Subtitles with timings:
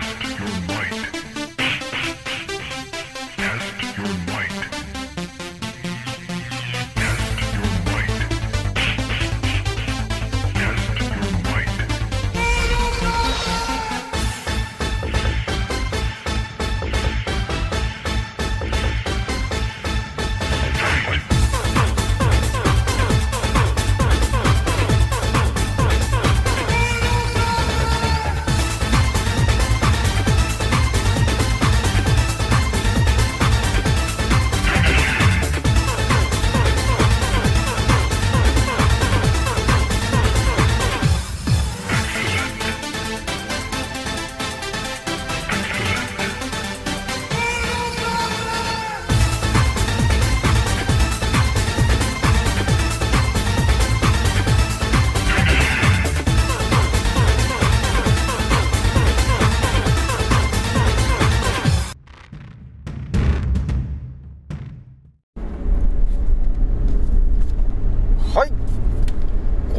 [0.00, 1.33] Test your might.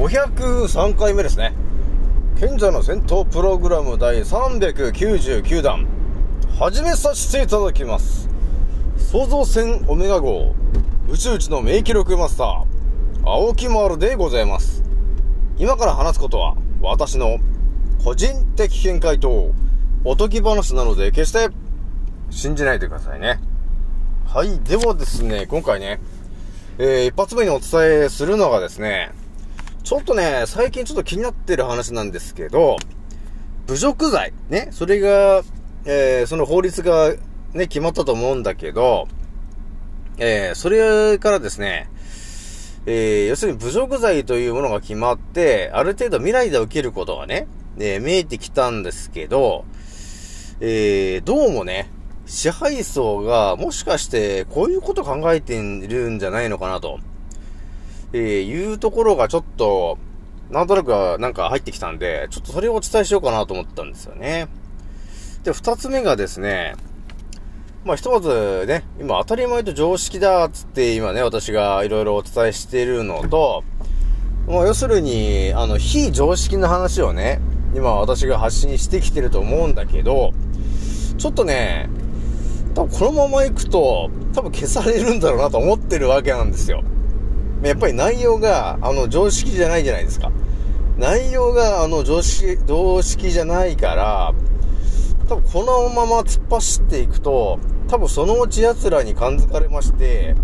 [0.06, 1.56] 503回目ですね。
[2.40, 5.88] 賢者の戦闘プログラム第399弾。
[6.60, 8.30] 始めさせていただきます。
[9.00, 10.54] 創造船オメガ号、
[11.10, 12.66] 宇宙一の名記録マスター、
[13.28, 14.84] 青木丸でございます。
[15.58, 17.40] 今から話すことは、私の
[18.04, 19.54] 個人的見解と、
[20.04, 21.50] おとぎ話なので、決して
[22.30, 23.40] 信じないでくださいね。
[24.28, 24.60] はい。
[24.60, 26.00] ではですね、今回ね、
[26.78, 29.12] えー、一発目にお伝えするのがですね、
[29.86, 32.78] ちょっとね、最近ちょっと気になってる話なんですけど、
[33.68, 35.44] 侮辱罪、ね、それが、
[35.86, 37.14] えー、その法律が
[37.54, 39.08] ね、決まったと思うんだけど、
[40.18, 41.88] えー、それからですね、
[42.88, 47.48] えー、要するに侮辱罪というものが決まって、ある程度未来で起きることがね、
[47.78, 49.66] えー見えてきたんですけど、
[50.62, 51.92] えー、どうもね、
[52.26, 57.00] 支配層がもしかしてこういうこと考えてるんじゃないのかなと、
[58.16, 59.98] えー、いうところがちょっと、
[60.50, 64.48] なんとなくなんか入ってきたんで、ちょっとそれをお伝えしようかなと思ったんですよね。
[65.44, 66.76] で、二つ目がですね、
[67.84, 73.66] まあ、ひとまずね、今当たり前と常識だっつって今ね、私がいろいろお伝えしているのと、
[74.48, 77.42] まあ、要するに、あの、非常識な話をね、
[77.76, 80.32] 今私が発信してきてると思うんだけど、
[81.18, 81.90] ちょっとね、
[82.76, 86.82] 多分このまま行くと、多分消されるんだろうなと思ってるわけなんですよ。
[87.68, 90.32] やっぱり内容が、あの、常識じゃないじゃないですか。
[90.98, 94.34] 内容が、あの、常識、常識じゃないから、
[95.28, 100.36] 多分このまま突っ走っていくと、多分そのうち奴らに感づかれまして、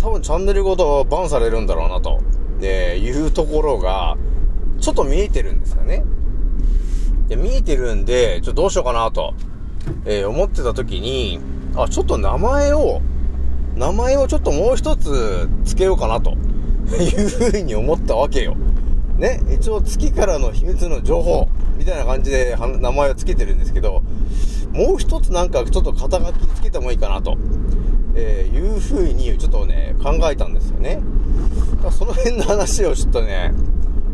[0.00, 2.20] 多分チャンネルごとバンされるんだろうなと、
[2.62, 4.16] えいうところが、
[4.80, 6.04] ちょっと見えてるんですよね。
[7.28, 9.34] で、見えてるんで、ちょっとどうしようかなと、
[10.04, 11.40] えー思ってた時に、
[11.76, 13.00] あ、ちょっと名前を、
[13.76, 16.36] 名前をちょっともう一つ付けようかなと、
[16.96, 18.56] いうふうに思ったわけよ。
[19.18, 24.02] ね、一応月からの秘密の情報、みたいな感じで名前を付けてるんですけど、
[24.72, 27.36] もう一つなんかちょっと肩書きつけてもいいかなと、
[28.14, 31.00] えーいうふうにちょっとね、考えたんですよね。
[31.82, 33.52] だその辺の話をちょっとね、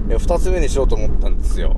[0.08, 1.76] えー二つ目にしようと思ったんですよ。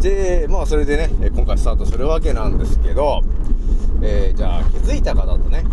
[0.00, 3.22] で、まあそれでね、今回スタートするわけなんですけど、
[4.02, 5.64] えーじゃあ気づいた方とね、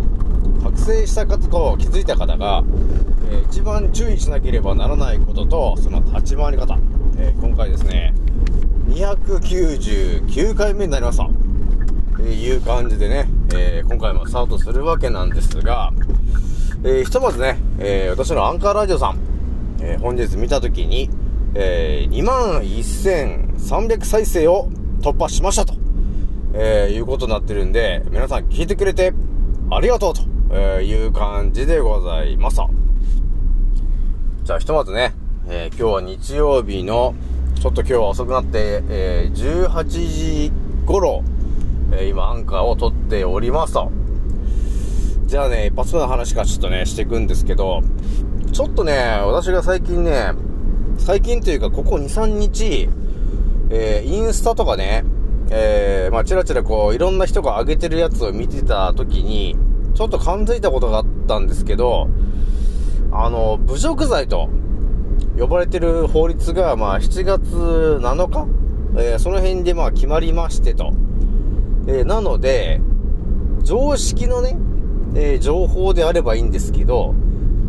[0.62, 2.62] 覚醒した方と気づいた方が、
[3.30, 6.78] えー一番注意しなければならないことと、その立ち回り方、
[7.16, 8.14] えー今回ですね、
[8.88, 11.28] 299回目になりました。
[12.16, 15.92] という感じでね、えー今回もスタートするわけなんですが、
[16.84, 19.18] えひとまずね、え私のアンカーラジオさん、
[19.80, 21.10] え本日見たときに、
[21.54, 22.22] えー、
[23.58, 24.68] 21,300再生を
[25.00, 25.74] 突破しましたと、
[26.54, 29.12] えいうことになってるんで、皆さん聞いてくれて
[29.70, 32.68] ありがとうと、えいう感じでございました。
[34.44, 35.12] じゃあひとまずね、
[35.46, 37.14] えー今日は日曜日の、
[37.60, 40.52] ちょっと今日は遅くなって、えー18時
[40.86, 41.22] 頃、
[41.92, 43.92] えー今アンカーを撮っておりますと。
[45.26, 47.82] じゃあね、一発目の話からちょっとね、していくんですけど、
[48.52, 50.32] ちょっとね、私が最近ね、
[50.96, 52.88] 最近というかここ2、3日、
[53.68, 55.04] えーインスタとかね、
[55.50, 59.56] えーまあ、ちらちらこう、いろんな人が上げてるやつを見てた時に、
[59.94, 62.08] ちょっと感づいたことがあったんですけど、
[63.10, 64.48] あの、侮辱罪と
[65.38, 68.46] 呼ばれてる法律が、まあ、7月7日、
[68.96, 70.92] えーその辺でまあ決まりましてと。
[71.86, 72.80] えーなので、
[73.62, 74.58] 常識のね、
[75.14, 77.14] えー情報であればいいんですけど、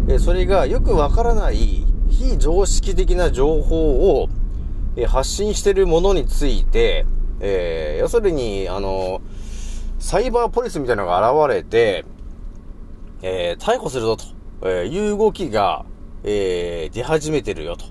[0.08, 4.30] えそれがよくわからない非常識的な情報を、
[4.96, 7.06] え発信してるものについて、
[7.40, 9.22] えー、要するに、あの、
[10.00, 12.06] サイバーポリスみたいなのが現れて、
[13.22, 14.26] えー、逮捕するぞと、
[14.64, 15.86] えいう動きが、
[16.24, 17.86] えー、出始めてるよと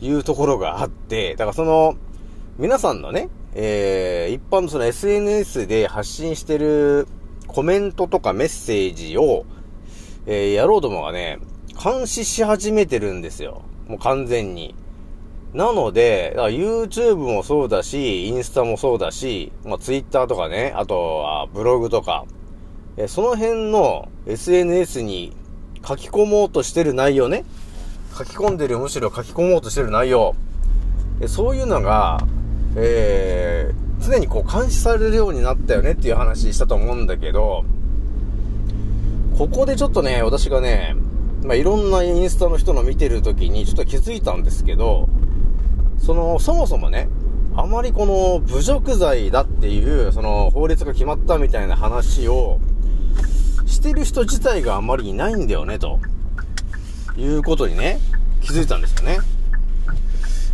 [0.00, 1.96] いうところがあって、だからその、
[2.58, 7.06] 皆さんのね、えー、一般のその SNS で発信してる
[7.46, 9.46] コメントとかメッセージを、
[10.26, 11.38] えー、やろうどもがね、
[11.82, 13.62] 監視し始めてるんですよ。
[13.86, 14.74] もう完全に。
[15.54, 22.26] なので、YouTube もそうだし、インスタもそうだし、まあ、Twitter とかね、あとはブログとか、
[22.96, 25.32] えその辺の SNS に
[25.86, 27.44] 書き込もうとしてる内容ね。
[28.16, 30.34] 書き込んでる、むしろ書き込もうとしてる内容。
[31.20, 32.18] えそういうのが、
[32.76, 37.64] えー、常にこう監視されるようになったよねっていう話したと思うんだけど、
[39.38, 40.96] ここでちょっとね、私がね、
[41.44, 45.08] まあ、いろんなインスタの人の見てる時にちょっと気づいたんですけど、
[45.98, 47.08] その、そもそもね、
[47.56, 52.60] あまりこの侮辱罪だっていう、その法律が決まったみたいな話を
[53.66, 55.98] してる人自体があまりいないんだよね、と
[57.16, 57.98] いうことにね、
[58.40, 59.18] 気づいたんですよね。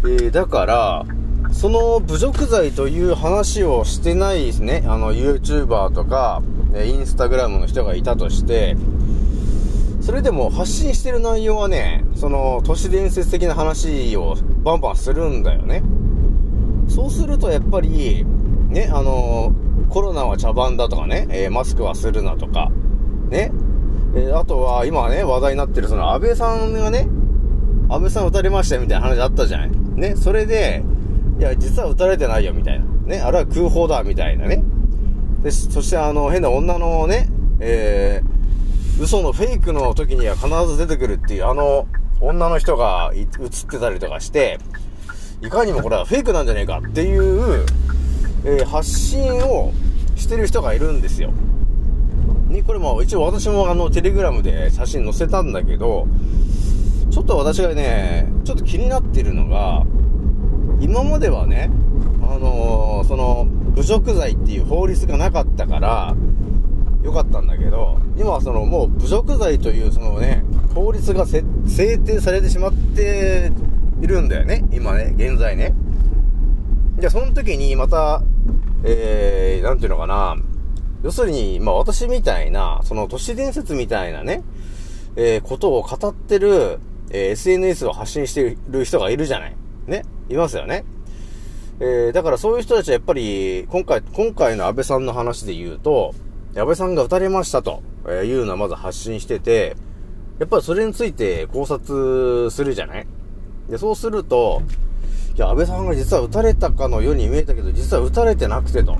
[0.04, 1.06] えー、だから、
[1.52, 6.42] その侮辱罪という話をしてないですね、あの、YouTuber とか、
[6.74, 8.76] インスタグラムの人がいたとして、
[10.04, 15.82] それでも発信してる内容はね、その都市伝説的な話をバンバンするんだよね。
[16.88, 18.26] そうするとやっぱり、
[18.68, 19.54] ね、あの、
[19.88, 22.70] コロナは茶番だとかね、えー、マスクはするなとか、
[23.30, 23.50] ね、
[24.14, 27.08] えー、あとは今ね、話題になってるその安倍さんがね、
[27.88, 29.70] 安倍さん撃たれましたよみたいな話あったじゃない。
[29.70, 30.84] ね、それで、
[31.38, 32.84] いや、実は撃たれてないよみたいな。
[33.06, 34.62] ね、あれは空砲だみたいなね。
[35.42, 38.33] で、そしてあの、変な女のね、えー、
[39.00, 41.88] 嘘のフェイクの時には必ず出てくるっていう、あの、
[42.20, 43.26] 女の人が映っ
[43.68, 44.58] てたりとかして、
[45.42, 47.66] いかにもこれはフェイクなんじゃねえかっていう、
[48.44, 49.72] えー、発信を
[50.14, 51.32] してる人がいるんですよ。
[52.48, 56.06] に、これも一応私もあの、テレグラムで写真載せたんだけど、
[57.10, 59.84] ちょっと私がね、ちょっと気になってるのが、
[60.80, 61.68] 今まではね、
[62.22, 66.14] あのー、その、侮辱罪っていう法律がなかったから、
[67.04, 70.42] よかったんだけど、今はそのもう侮辱罪というそのね、
[70.74, 71.42] 法律が制
[71.98, 73.52] 定されてしまって
[74.00, 74.64] いるんだよね。
[74.72, 75.74] 今ね、現在ね。
[76.98, 78.22] じゃあその時にまた、
[78.84, 80.36] えー、なんていうのかな。
[81.02, 84.42] 要するに、まあ私みたいな、その都市伝説みたいなね、
[85.16, 86.78] えー、ことを語ってる、
[87.10, 89.56] えー、SNS を発信している人がいるじゃない。
[89.86, 90.04] ね。
[90.30, 90.86] いますよね。
[91.80, 96.14] えー、だからそういう人たちはやっぱり、今回、今回の安倍さんの話で言うと、
[96.56, 99.76] 安倍さんが撃たれましたと、えいうのはまず発信してて、
[100.38, 103.06] やっぱりそれについて考察するじゃない？
[103.68, 104.62] で、そうすると、
[105.36, 108.96] いや、安倍さんが実は撃たれたかのように見えたけど、実は撃たれてなくてと。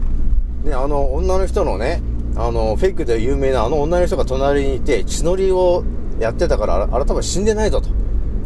[0.64, 2.02] ね、あの、女の人のね、
[2.36, 5.84] あの、フェイクで有名なあの女の人が隣にいて、血のりを
[6.18, 7.88] やってたから、あれ多分死んでないぞと。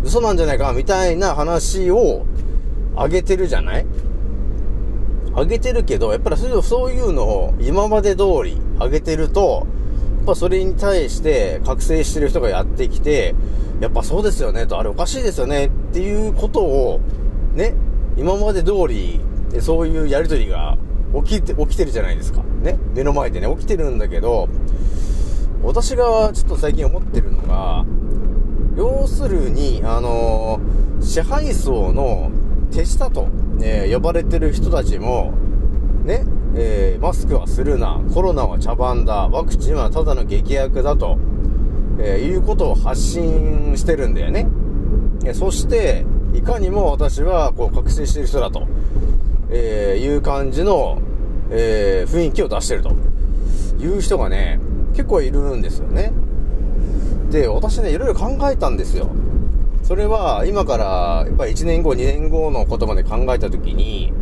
[0.02, 2.26] 嘘なんじゃないか、みたいな話を
[2.96, 3.86] あげてるじゃない？
[5.40, 9.66] 上げてるけど、やっぱりそういうのを今まで通り上げてると、
[10.18, 13.34] やっぱそれに対して覚醒してる人がやってきて、
[13.80, 17.00] やっぱそうですよねと、あれおかしいですよねっていうことを、
[17.54, 17.74] ね、
[18.16, 19.20] 今まで通り、
[19.60, 20.76] そういうやりとりが
[21.24, 22.42] 起きて、起きてるじゃないですか。
[22.62, 24.48] ね、目の前でね、起きてるんだけど、
[25.62, 27.84] 私がちょっと最近思ってるのが、
[28.76, 32.30] 要するに、あのー、支配層の
[32.70, 33.28] 手下と、
[33.62, 35.32] え呼ばれてる人たちも、
[36.04, 41.18] ね、えー、マスクはするな、コロナは茶番だ、ワクチンはただの劇薬だと、
[41.98, 44.48] えー、いうことを発信してるんだよね。
[45.24, 48.66] えそして、いかにも私は、こう、覚醒してる人だと、
[49.50, 50.98] えー、いう感じの、
[51.50, 52.90] えー、雰囲気を出してると、
[53.80, 54.60] いう人がね、
[54.92, 56.12] 結構いるんですよね。
[57.30, 59.08] で、私ね、いろいろ考えたんですよ。
[59.88, 64.12] それは今からやっぱり1年後、2年後のことまで考えたときに、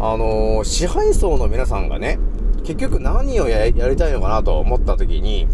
[0.00, 2.18] あのー、支配層の皆さんがね、
[2.64, 5.46] 結局何をやりたいのかなと思ったときに、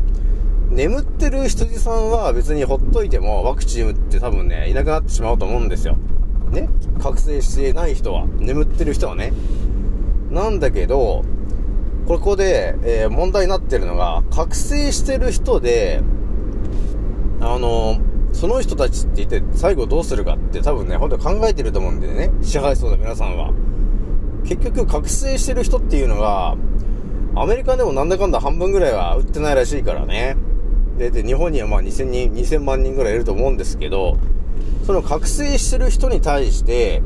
[0.70, 5.96] 眠ってる羊さんは別にほっといてもワクチン打って多分ね、いなくなってしまうと思うんですよ。
[6.52, 6.68] ね？
[7.02, 9.32] 覚醒してない人は、眠ってる人はね。
[10.30, 11.24] なんだけど、
[12.06, 16.00] ここで、えー、問題になってるのが、覚醒してる人で、
[17.40, 23.52] あのーその人たちって言って最後どうするかって多分ね、本当に考えてると思うんでね、支配層の皆さんは。
[24.44, 26.56] 結局覚醒してる人っていうのが、
[27.36, 30.36] アメリカでもなんだかんだ半分ぐらいは売ってないらしいからね。
[30.98, 34.18] で、で、日本にはまあ2000人、2000万人ぐらいいると思うんですけど、
[34.84, 37.02] その覚醒してる人に対して、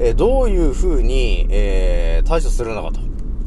[0.00, 3.00] えどういう風に、えー対処するのかと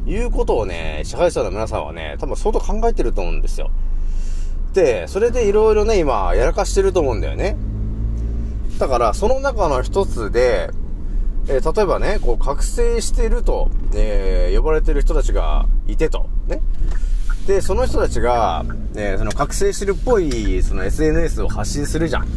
[0.10, 3.72] いうことをね、支配者の皆さんはね、多分相当考えてると思うんですよ。
[4.76, 7.56] で、それでいろいろね、今、やらかしてると思うんだよね。
[8.78, 10.70] だから、その中の一つで、
[11.48, 16.60] えー例えばね、こう、覚醒してると、えー呼ばれてる人たちがいてと、ね。
[17.48, 18.66] で、その人たちが、
[18.96, 22.28] えーその覚醒してるっぽい、その SNS を発信するじゃん。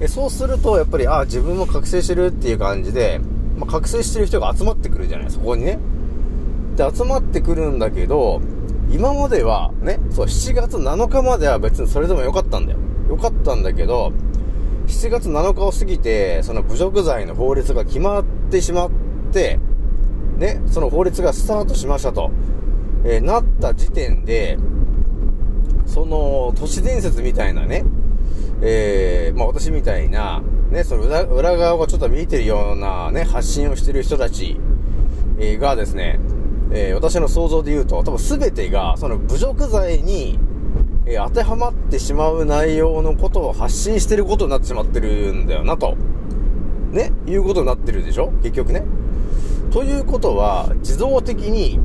[0.00, 3.20] えそうすると、やっぱり、あ自分も覚醒してるっていう感じで、
[3.56, 5.78] まあ、覚醒してる人が集まってくるじゃない、そこにね。
[6.76, 8.42] で、集まってくるんだけど、
[8.94, 12.78] 今までは、ね、そう、7月7日までは別にそれでもよかったんだよ。
[13.08, 14.12] よかったんだけど、
[14.86, 18.90] 7月7日を過ぎて、その侮辱罪の法律が決まってしまっ
[19.32, 19.58] て、
[20.36, 22.30] ね、その法律がスタートしましたと、
[23.04, 24.58] えーなった時点で、
[25.86, 27.84] その、都市伝説みたいなね、
[28.62, 34.56] えー、まあ私みたいな、ね、その裏裏側をちょっと見えてるようなね、発信をしてる人たち、
[35.40, 36.20] えーがですね、
[36.72, 40.38] えー私の想像で言うと、多分全てが、その侮辱罪に、
[41.06, 45.96] えー当てはまってしまう内容のことを発信してることになってしまってるんだよなと。
[46.92, 48.30] ね、いうことになってるでしょ？
[48.42, 48.84] 結局ね。
[49.72, 51.80] ということは、自動的に、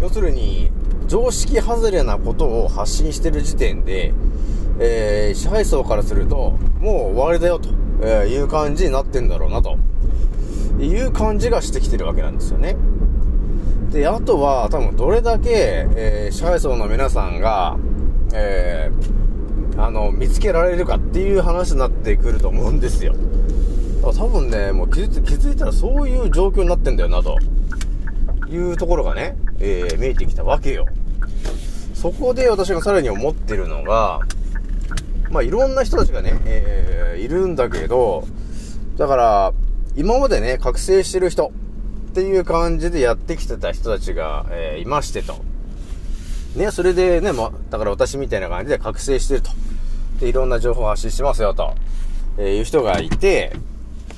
[0.00, 0.70] 要するに、
[1.06, 4.12] 常識外れなことを発信してる時点で、
[4.78, 7.68] えー支配層からすると、もう終わりだよと、
[8.02, 9.76] えいう感じになってんだろうなと、
[10.80, 12.76] いう感じがしてきてるわけなんですよね。
[13.90, 17.76] で、あとは、多分どれだけ、えー支配層の皆さんが、
[18.32, 23.14] えーあの、見つけられるかっていう話になってくると思うんですよ。
[24.02, 27.36] 多分ね、もう気づい気づいたらそういう状況になってんだよなと。
[28.48, 30.86] いうところがね、えー見えてきたわけよ。
[31.94, 34.20] そこで私がさらに思ってるのが、
[35.30, 38.24] まあ、いろんな人たちがね、えーいるんだけど、
[38.96, 39.52] だから、
[39.96, 41.52] 今までね、覚醒してる人
[42.10, 45.36] っていう感じでやってきてた人たちが、えーいましてと。
[46.56, 49.50] ね、それでね、ま、だから私みたいな感じで覚醒してると。
[50.18, 51.74] で、いろんな情報を発信しますよと、
[52.36, 53.54] えーいう人がいて、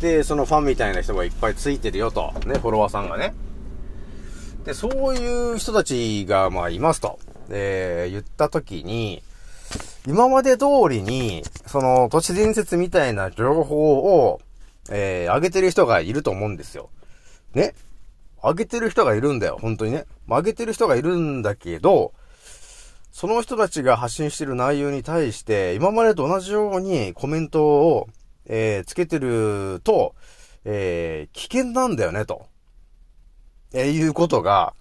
[0.00, 2.32] で、そのファンみたいな人がいっぱいついてるよと。
[2.46, 3.34] ね、フォロワーさんがね。
[4.64, 7.18] で、そういう人たちが、まあ、いますと。
[7.50, 9.22] えー言ったときに、
[10.06, 14.40] 今まで通りに、その、都市伝説みたいな情報を、
[14.88, 16.88] えー上げてる人がいると思うんですよ。
[17.54, 17.75] ね
[18.42, 20.04] 上げてる人がいるんだよ、本当にね。
[20.26, 22.12] まあげてる人がいるんだけど、
[23.12, 28.09] その人たちが発信してる内容に対して、今までと同じようにコメントを、
[28.47, 30.14] えーつけてると、
[30.64, 32.47] えー危険なんだよね、と。
[33.73, 34.75] えーいうことが、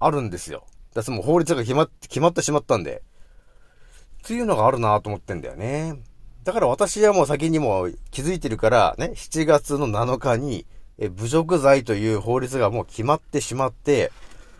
[0.00, 0.64] あるんですよ。
[0.94, 3.02] だってもう法律が決まって、決まってしまったんで。
[4.24, 6.02] っていうのがあるなと思ってんだよね。
[6.44, 10.66] だから私はもう先にも気づいてるから、ね、7月の7日に、
[11.02, 14.12] え、侮辱罪という法律がもう決まってしまって、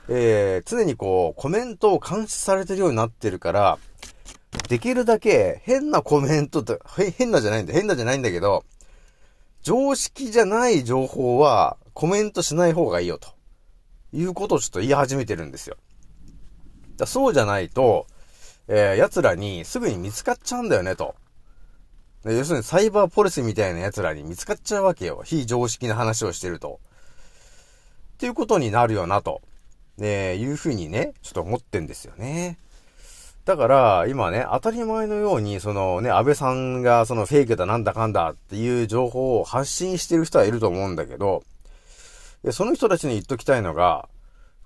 [0.08, 3.78] えー常にこう、コメントを監視されてるようになってるから、
[4.68, 6.80] できるだけ変なコメントと、
[7.16, 8.64] 変なじゃないんだ、変なじゃないんだけど、
[9.62, 13.28] 常識じゃない情報はコメントしない方がいいよと。
[14.12, 15.76] いうことをちょっと言い始めてるんですよ。
[16.96, 18.08] だそうじゃないと、
[18.66, 21.14] えー奴らにすぐに見つかっちゃうんだよねと。
[22.24, 25.22] 要するにサイバーポリスみたいな奴らに見つかっちゃうわけよ。
[25.24, 26.80] 非常識な話をしてると。
[28.14, 29.42] っていうことになるよなと。
[29.98, 32.58] ねいうふうにね、ちょっと思ってんですよね。
[33.44, 41.42] だから、今ね、当たり前のように、そのね、安倍さんがそのフェイクだなんだかんだっていう情報を発信してる人はいると思うんだけど、
[42.52, 44.08] その人たちに言っときたいのが、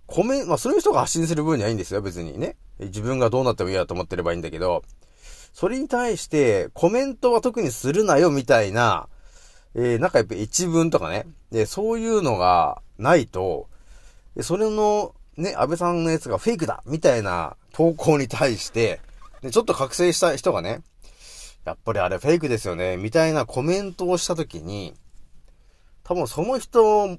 [0.07, 2.57] コメン、まあ、その人が発信する分にはいいんですよ、別にね。
[2.79, 4.83] 自分がどうなってもいいやと思ってればいいんだけど、
[5.57, 9.09] それに対して、コメントは特にするなよ、みたいな、
[9.75, 13.67] えー、なんかやっぱ一文とかね、で、そういうのがないと、
[14.43, 19.01] それの、ね、安倍さんのやつがフェイクだみたいな投稿に対して、
[19.41, 20.83] でちょっと覚醒した人がね、
[21.65, 24.93] やっぱりあれフェイクですよね、みたいなコメントをしたときに、
[26.05, 27.17] 多分その人、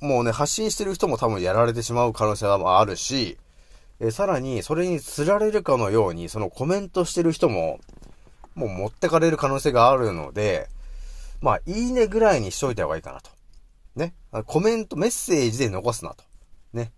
[0.00, 3.36] もうね、発信してる人も多分やられてしまう可能性はあるし、
[4.00, 7.80] えさらに、それに釣られるかのように、そのコメントしてる人も、
[8.54, 10.68] もう持ってかれる可能性があるので、
[11.40, 13.30] まあ、いいねぐらいにしといた方がいいかなと。
[13.96, 14.14] ね。
[14.46, 16.24] コメント、メッセージで残すなと。
[16.72, 16.92] ね。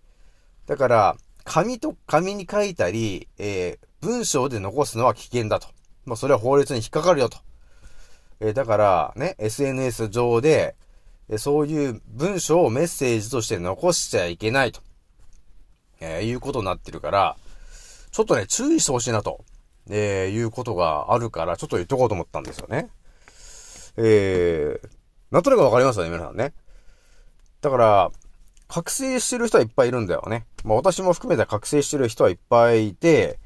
[0.67, 5.67] だから、紙と、紙に書いたり、えー文章で残すのは危険だと。
[6.05, 7.37] まあ、それは法律に引っかかるよと。
[8.39, 10.75] えーだから、ね、SNS 上で、
[11.29, 14.81] えそういう文章をメッセージとして残しちゃいけないと。
[16.01, 17.37] えーいうことになってるから、
[18.11, 19.45] ちょっとね、注意してほしいなと、
[19.89, 22.89] えーいうことがあるから、ちょっと言っとこうと思ったんですよね。
[23.95, 24.89] えー
[25.31, 26.53] なんとなくわかりますよね、皆さんね。
[27.61, 28.11] だから、
[28.67, 30.45] 覚醒してる人はいっぱいいるんだよね。
[30.65, 33.39] まあ私も含めて覚醒してる人はいっぱいいて、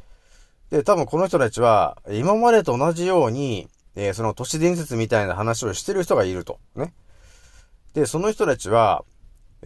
[0.71, 6.59] で、多分この人たちは、今までと同じように、えーその都市伝説みたいな話をしてる人がいると。
[6.75, 6.93] ね。
[7.93, 9.05] で、その人たちは、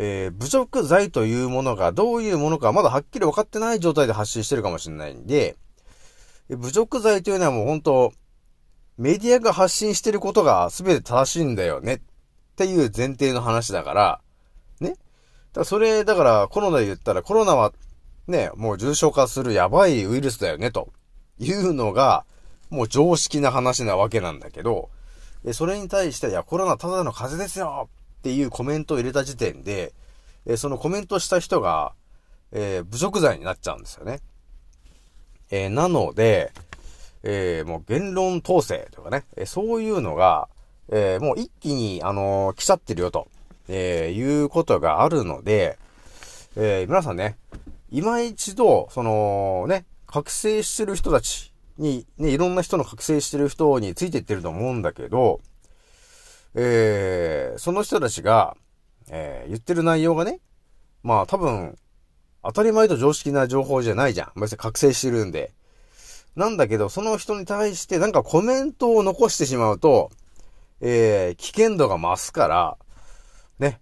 [0.01, 5.57] えー侮辱罪というものがどういうものかまだはっきり分かってない状態で発信してるかもしれないんで、
[6.49, 8.13] 侮辱罪というのはもう本当
[8.97, 11.95] メディアが発信してることが全て正しいんだよね。
[11.95, 11.99] っ
[12.55, 14.21] ていう前提の話だから、
[14.79, 14.89] ね。
[14.89, 14.99] だか
[15.53, 17.73] らそれ、だからコロナで言ったらコロナは
[18.27, 20.71] ね、もう重症化するやばいウイルスだよね。
[20.71, 20.93] と
[21.39, 22.25] いうのが
[22.69, 24.89] もう常識な話なわけなんだけど、
[25.53, 27.89] それに対して、いや、コロナただの風邪ですよ。
[28.19, 29.93] っていうコメントを入れた時点で、
[30.45, 31.93] えそのコメントした人が、
[32.51, 34.19] えー侮辱罪になっちゃうんですよね。
[35.51, 36.51] えーなので、
[37.23, 40.49] えーもう言論統制とかね、えそういうのが、
[40.89, 43.29] えもう一気に、あの来ちゃってるよと、
[43.69, 45.77] えいうことがあるので、
[46.57, 47.37] え皆さんね、
[47.89, 55.39] 今一度、そのね、覚醒してる人たちに、ね、いろんな人の覚醒してる人についていってると思うんだけど、
[56.55, 58.55] えーその人たちが、
[59.09, 60.39] えー言ってる内容がね、
[61.03, 61.77] まあ多分、
[62.43, 64.39] 当たり前と常識な情報じゃないじゃん。
[64.39, 65.53] 別に覚醒してるんで。
[66.35, 70.11] なんだけど、その人に対してなんかコメントを残してしまうと、
[70.81, 72.77] えー危険度が増すから、
[73.59, 73.81] ね。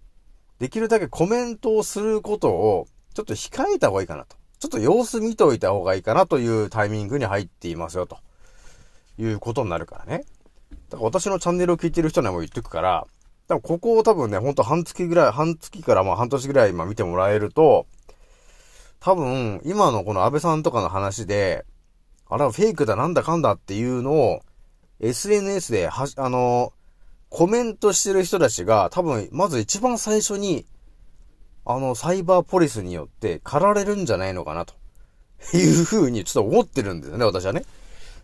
[0.58, 4.36] できるだけコメントをすることを、ちょっと控えた方がいいかなと。
[4.58, 8.18] ちょっと様子見といた方がいいかなというタイミングに入っていますよ、と
[9.18, 10.24] いうことになるからね。
[10.90, 13.06] だから私のチャンネルを聞いてる人にはもう言っとくから、
[13.46, 17.86] 多分ここを多分ね、ほんと半月ぐらい、半月からまあ半年ぐらい今見てもらえると、
[19.00, 21.64] 多分今のこの安倍さんとかの話で、
[22.28, 24.40] あれはフェイクだなんだかんだっていうのを
[25.00, 26.72] SNS では、あの、
[27.30, 30.66] コメントしてる人たちが多分まず一番最初に
[31.66, 34.74] あのサイバーポリスによって狩られるんじゃないのかなと
[35.54, 37.64] いうふうにちょっと思ってるんですよね、私はね。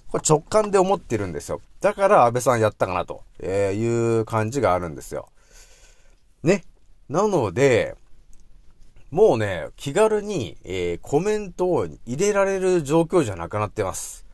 [0.08, 1.60] これ直感で思ってるんですよ。
[1.84, 5.28] だから安倍さんやったかなと、えいう感じがあるんですよ。
[6.42, 6.64] ね。
[7.10, 7.94] なので、
[9.10, 14.24] もうね、気軽に、えーコメントを入れられる状況じゃなくなってます。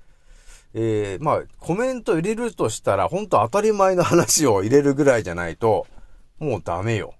[0.74, 5.88] えーまあ、コメント入れるとしたら、本当当たり前の話を入れるぐらいじゃないと、
[6.38, 7.14] もうダメよ。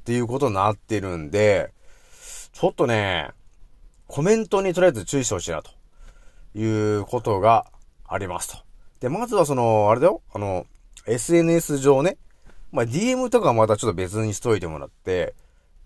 [0.00, 1.74] っていうことになってるんで、
[2.54, 3.32] ちょっとね、
[4.06, 5.72] コメントにとりあえず注意してほしいな、と
[6.58, 6.64] い
[6.96, 7.66] うことが
[8.08, 8.63] ありますと。
[9.04, 10.64] で、まずはその、あれだよ、あの、
[11.06, 12.16] SNS 上ね、
[12.72, 15.34] まあ、DM とかはまたちょっと別にしといてもらって、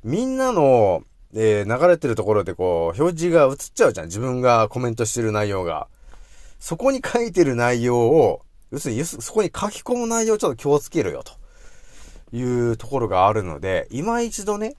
[0.04, 1.02] みんなの、
[1.34, 4.06] えー流れてるところでこう、表示が映っちゃうじゃん。
[4.06, 5.88] 自分がコメントしてる内容が。
[6.60, 14.76] そこに書いてる内容を、要するに、そこに書き込む内容をちょっと気をつけろよ、というところがあるので、今一度ね、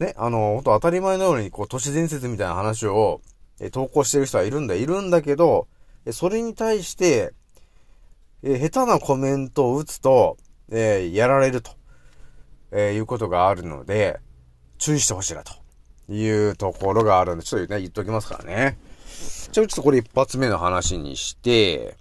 [0.00, 3.20] ね、あの、本当当たり前のように、こう、都市伝説みたいな話を、
[3.60, 5.68] えー投稿してる人はいるんだ、いるんだけど、
[6.12, 7.32] それに対して、
[8.42, 10.36] え下手なコメントを打つと、
[10.70, 11.72] えやられると、
[12.70, 14.20] えいうことがあるので、
[14.78, 15.52] 注意してほしいな、と
[16.12, 18.78] いうところがあるんで、ちょっとね、言っておきますからね。
[19.52, 21.96] じゃあ、ちょっとこれ一発目の話にして、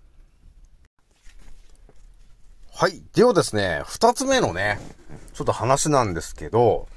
[2.78, 3.02] はい。
[3.14, 4.80] ではですね、二つ目のね、
[5.34, 6.90] ちょっと話なんですけど、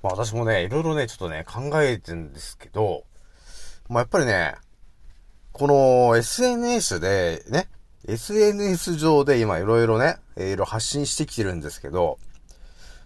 [0.00, 3.04] まあ私もね、いろいろね、ちょっとね、考えてるんですけど、
[3.88, 4.54] まあやっぱりね、
[5.58, 7.66] この SNS でね、
[8.06, 12.20] SNS 上で今いろいろね、いろいろ発信してきてるんですけど、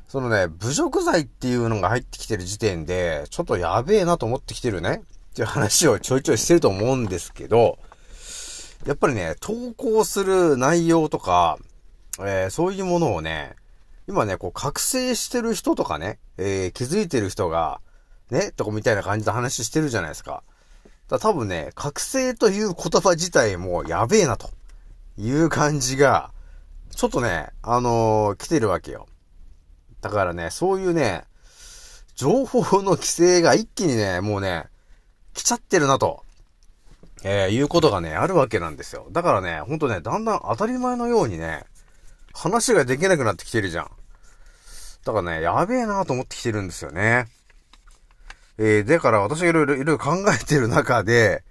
[0.07, 7.79] そのね、侮辱罪っていうのが入ってきてる時点で、ちょっとやべえなと思ってきてるね、っていう話をちょいちょいしてると思うんですけど、
[8.85, 11.57] やっぱりね、投稿する内容とか、
[12.19, 13.57] えーそういうものをね、
[14.07, 17.81] 今ね、こう、覚醒してる人とかね、えー気づいてる人が、
[18.31, 20.43] ね、とかみたいな感じで話してるじゃないですか。
[21.09, 24.51] だ多分ね、覚醒という言葉自体もやべえなと
[25.19, 26.33] いう感じが、
[26.95, 29.07] ちょっとね、あのー来てるわけよ。
[30.01, 31.25] だからね、そういうね、
[32.15, 34.67] 情報の規制が一気にね、もうね、
[35.35, 36.25] 来ちゃってるなと、
[37.25, 39.07] えーいうことがね、あるわけなんですよ。
[39.13, 41.65] だからね、ほんとね、だんだん当たり前のようにね、
[42.35, 43.91] 話ができなくなってきてるじゃん。
[45.05, 47.27] だからね、やべえなと思ってきてるんですよね。
[48.59, 51.43] えー、だから私がいろいろ、いろいろ考えてる中で、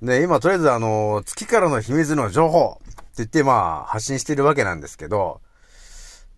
[0.00, 5.40] ね、今とりあえずあの、月からの秘密の情報って言ってまあ、発信してるわけなんですけど、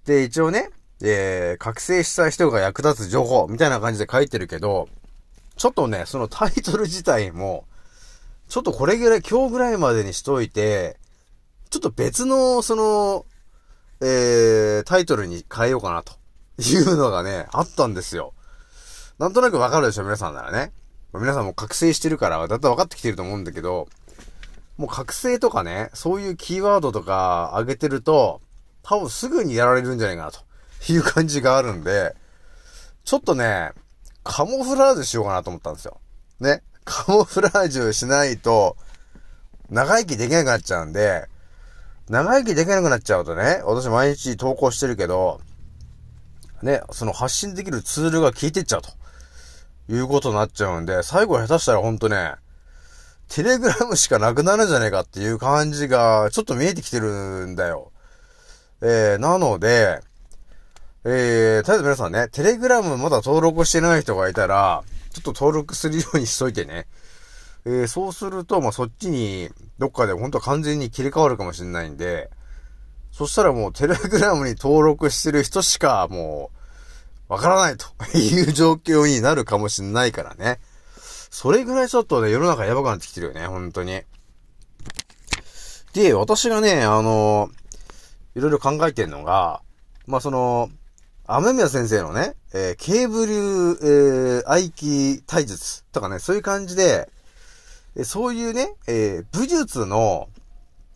[0.05, 0.71] で、一応ね、
[1.03, 4.89] えー、覚醒した人が役立つ情報みたいな感じで書いてるけど、
[5.57, 7.65] ちょっとね、そのタイトル自体も、
[8.49, 10.99] ちょっとこれぐらい、今日ぐらいまでにしといて、
[11.71, 13.25] ちょっと別の、その、
[14.01, 16.13] えー、タイトルに変えようかなと
[16.59, 18.34] いうのがね、あったんですよ。
[19.25, 20.71] なんとなくわかるでしょ、皆さんならね。
[21.15, 23.89] 皆さんも覚醒してるから、だったら分かってきてると思うんだけど、
[24.77, 28.43] もう覚醒とかね、そういうキーワードとか上げてると、
[28.83, 30.43] 多分すぐにやられるんじゃないかなと
[30.93, 32.15] いう感じがあるんで、
[33.07, 33.73] ちょっとね、
[34.25, 36.03] カモフラージュしようかなと思ったんですよ。
[36.41, 36.63] ね。
[36.85, 38.77] カモフラージュしないと、
[39.71, 41.31] 長生きできなくなっちゃうんで、
[42.11, 45.41] 長生きできなくなっちゃうとね、私毎日投稿してるけど、
[46.63, 48.91] ね、その発信できるツールが効いてっちゃうと。
[49.88, 52.35] いうことになっちゃうんで、最後下手したらほんとね、
[53.29, 57.92] テレグラムしかなくなるんじゃねえかっていう感じが、ちょっと見えてきてるんだよ。
[58.81, 60.01] えー、なので、
[61.05, 66.87] えー、とりあえず皆さんね、テレグラムまだ登録してない人がいたら、ちょっと登録するようにしといてね。
[67.66, 72.31] えー、そうすると、まあ、そっちに、どっかで本当完全に切り替わるかもしれないんで、
[73.11, 76.59] そしたらもうテレグラムに登録してる人しか、もう、
[77.29, 80.61] わからないと いう状況になるかもしれないからね。
[81.31, 84.03] それぐらいちょっとね、世の中やばくなってきてるよね、本当に。
[85.93, 87.51] で、私がね、あの、
[88.35, 89.63] いろいろ考えてるのが、
[90.07, 90.71] まあ、その、
[91.27, 97.11] 雨宮先生のね、えー、ケーブル、えー、愛機体術とかね、そういう感じで、
[97.97, 100.29] えそういうね、えー、武術の、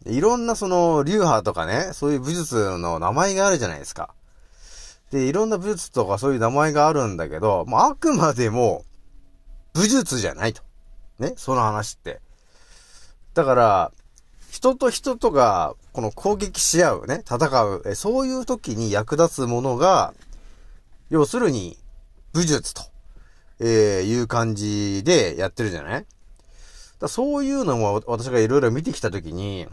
[0.05, 4.11] いろんなその、流派とかね、そういう武術の名前があるじゃないですか。
[5.11, 8.85] で、いろんな武術とかそういう名前があるんだけど、まあ、あくまでも、
[9.73, 10.63] 武術じゃないと。
[11.19, 12.21] ね、その話って。
[13.35, 13.93] だから、
[14.51, 20.15] 人と人とが、この攻撃し合うね、戦う、えそういう時に役立つものが、
[21.11, 21.79] 要するに、
[22.33, 22.83] 武術と、
[23.61, 26.07] えー、いう感じでやってるじゃない？
[27.01, 29.67] だそういうのも私がいろいろ見てきた時に、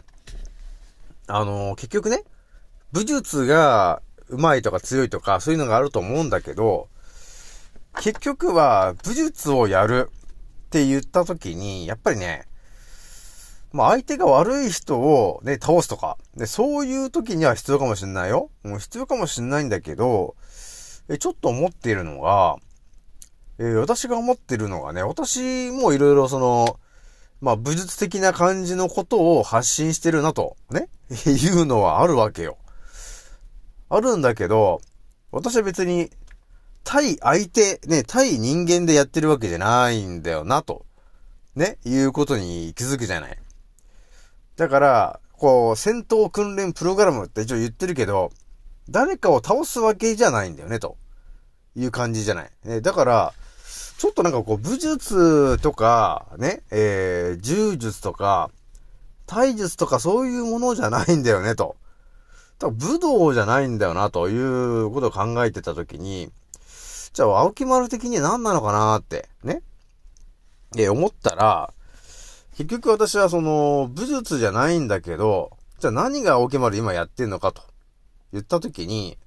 [1.26, 2.24] あのー、結局ね、
[2.92, 6.88] 武術が上手いとか強いとか、そういうのがあると思うんだけど、
[8.00, 10.10] 結局は武術をやる
[10.66, 12.46] って言った時に、やっぱりね、
[13.72, 16.16] まあ相手が悪い人をね、倒すとか。
[16.36, 18.50] で、そういう時には必要かもしんないよ。
[18.62, 20.34] もう必要かもしんないんだけど、
[21.08, 22.56] え、ちょっと思っているのが、
[23.58, 26.78] えー、私が思ってるのがね、私もいろいろその、
[27.40, 30.88] まあ武術的な感じのことを発信してるなと、ね、
[31.26, 32.58] いうのはあるわけよ。
[33.88, 34.80] あるんだけど、
[35.30, 36.10] 私は別に、
[36.84, 40.86] 対相手、ね、対人間でやってるわけじゃないんだよな、と、
[41.54, 43.38] ね、いうことに気づくじゃない。
[44.56, 48.30] だから、こう、戦闘訓練プログラムって一応言ってるけど、
[48.88, 50.96] 誰かを倒すわけじゃないんだよね、と
[51.74, 52.50] いう感じじゃない。
[52.64, 53.34] ね、だから、
[53.98, 58.50] ちょっとなんかこう、武術とか、ね、えー、柔術とか、
[59.26, 61.76] 体術とかそういうものじゃないんだよね、と。
[62.58, 66.30] 多分武道じゃないんだよな、ということを考えてたときに、
[67.12, 69.62] じゃあ、青木丸的には何なのかなって、ね。
[70.76, 71.72] え、思ったら、
[72.56, 77.62] 結局私はその、武術じゃないんだけど、じゃあ何が青木丸今やってんのかと
[78.32, 79.18] 言ったときに、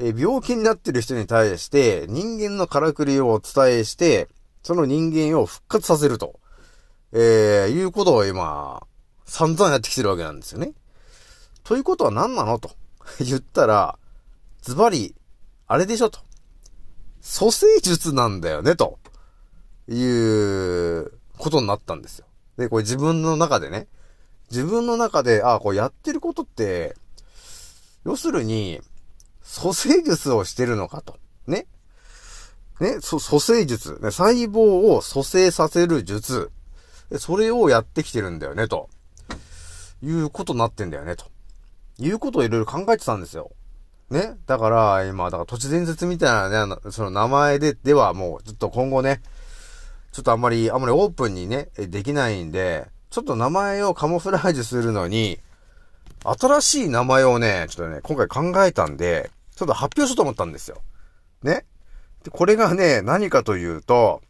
[0.00, 4.28] え病気になってる人に対して人間のからくりをお伝えして、
[4.62, 6.38] その人間を復活させると、
[7.12, 8.82] えー、いうことを今、
[9.24, 10.72] 散々やってきてるわけなんですよね。
[11.68, 12.58] ということは何なの？
[12.58, 12.70] と
[13.20, 13.98] 言ったら、
[14.62, 15.14] ズバリ、
[15.66, 16.18] あれでしょと。
[17.20, 18.98] 蘇生術なんだよね、と
[19.86, 22.26] いうことになったんですよ。
[22.56, 23.86] で、これ自分の中でね、
[24.50, 26.96] 自分の中で、ああこうやってることって、
[28.06, 28.80] 要するに、
[29.42, 31.18] 蘇生術をしてるのかと。
[31.46, 31.66] ね。
[32.80, 33.98] ね、蘇生術。
[34.00, 36.50] ね、細胞を蘇生させる術。
[37.18, 38.88] それをやってきてるんだよね、と。
[40.02, 41.26] いうことになってんだよね、と。
[41.98, 43.50] いうことをいろいろ考えてたんですよ。
[44.10, 44.36] ね？
[44.46, 49.20] だから、今、だから土地伝説みたいなね、その名前で、ではもう、ちょっと今後ね、
[50.12, 55.38] ちょっとあんまり、あんまりオープンにね、できないんで、ちょっと名前をカモフラージュするのに、
[56.24, 60.78] 新しい名前をね、ちょっとね、今回考えたんで、ちょっと発表しようと思ったんですよ。
[61.42, 61.64] ね？
[62.24, 64.22] で、これがね、何かというと、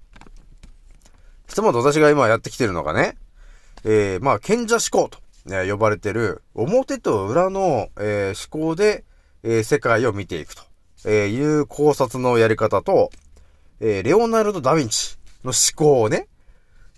[1.46, 3.16] ひとまず私が今やってきてるのがね、
[3.84, 5.18] えー、まあ、賢者思考と、
[5.48, 9.04] ね、呼ばれてる、表と裏の、えー、思考で、
[9.42, 10.62] えー、世界を見ていくと、
[11.04, 13.10] えー、いう考察のやり方と、
[13.80, 15.18] え、レオナルド・ダヴィンチ。
[15.44, 16.28] の思考をね、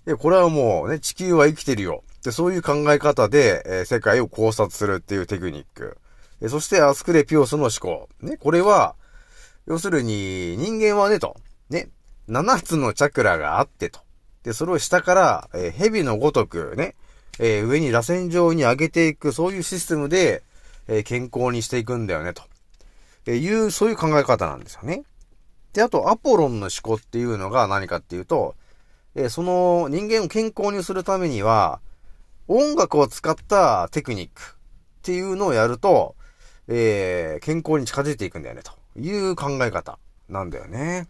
[0.05, 2.03] で、これはもうね、地球は生きてるよ。
[2.23, 5.97] で、そういう考え方で、え、世界を考察するっていうテクニック。
[6.41, 8.09] えそして、アスクレピオスの思考。
[8.21, 8.95] ね、これは、
[9.67, 11.37] 要するに、人間はね、と。
[11.69, 11.89] ね、
[12.29, 13.99] 7つのチャクラがあってと。
[14.43, 16.95] で、それを下から、えー、蛇のごとくね、
[17.43, 20.43] えー、上に螺旋状に上げていく、そういうシステムで、
[20.87, 22.43] えー健康にしていくんだよね、と
[23.25, 25.03] えいう、そういう考え方なんですよね。
[25.73, 28.53] で、あと、アポロンの思考っていうのが何かっていうと、
[29.15, 31.79] えーその人間を健康にするためには、
[32.47, 36.15] 音楽を使ったテクニックっていうのをやると、
[36.67, 39.97] えー健康に近づいていくんだよね、という考え方
[40.29, 41.07] なんだよね。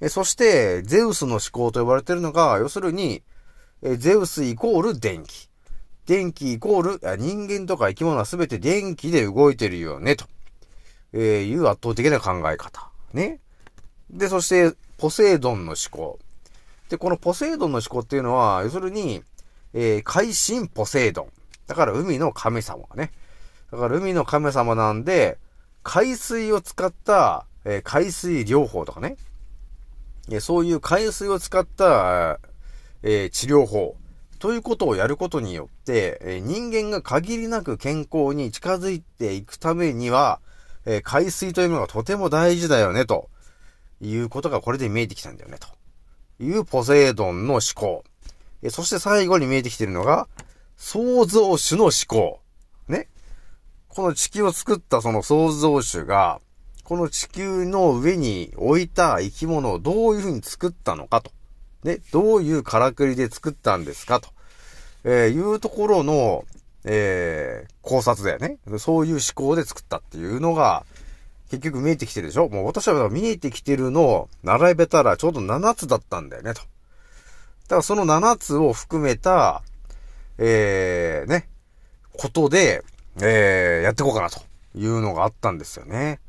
[0.00, 3.24] えそして、ゼウスの思考と呼ばれてるのが、要するに、
[3.82, 5.47] えゼウスイコール電気。
[6.08, 10.24] 電気イコール、人間とか生き物はすべて電気で動いてるよね、と、
[11.12, 12.88] えいう圧倒的な考え方。
[13.12, 13.40] ね。
[14.08, 16.18] で、そして、ポセイドンの思考。
[16.88, 19.22] で、このポセイドンの思考っていうのは、要するに、
[19.74, 21.26] えー海神ポセイドン。
[21.66, 23.12] だから海の神様ね。
[23.70, 25.36] だから海の神様なんで、
[25.82, 29.18] 海水を使った、えー海水療法とかね。
[30.30, 32.40] えそういう海水を使った、
[33.02, 33.94] えー治療法
[34.38, 40.40] ということをやることによって、え人間が限りなく健康に近づいていくためには、
[40.86, 43.28] え海水というものがとても大事だよね、と
[44.00, 45.68] いうことがこれで見えてきたんだよね、と
[46.42, 48.04] いうポセイドンの思考。
[48.62, 50.28] えそして最後に見えてきているのが、
[50.76, 52.40] 創造主の思考。
[52.86, 53.08] ね。
[53.88, 56.40] この地球を作ったその創造主が、
[56.84, 61.32] この地球の上に置いた生き物をどういうふうに作ったのかと。
[61.84, 64.20] ね、どういうからくりで作ったんですか？
[64.20, 64.30] と。
[65.04, 66.44] えいうところの、
[66.84, 68.58] えー考察だよね。
[68.78, 70.84] そういう思考で作ったっていうのが、
[71.50, 72.48] 結局見えてきてるでしょ？
[72.50, 76.60] もう私は見えてきてるのを並べたらちょうど7つだったんだよね、と。
[76.60, 76.66] だ
[77.70, 79.62] からその7つを含めた、
[80.36, 81.48] えー、ね、
[82.16, 82.82] ことで、
[83.22, 84.40] えー、やっていこうかなと
[84.74, 86.20] いうのがあったんですよね。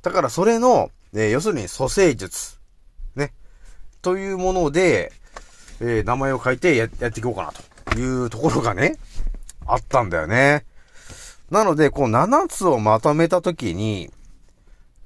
[0.00, 2.55] だからそれの、えー要するに蘇生術、
[4.06, 5.10] というもので、
[5.80, 7.52] えー名前を書いてややっていこうかな
[7.92, 8.98] というところがね、
[9.66, 10.64] あったんだよね。
[11.50, 14.12] なので、この7つをまとめたときに、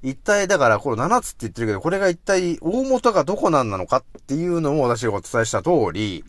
[0.03, 6.23] 一体、だから、この7つって言ってるけど、これが一体大元がどこなんなのかっていうのも私がお伝えした通り、